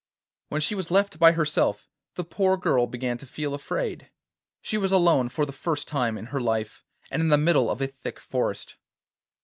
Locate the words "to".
3.19-3.27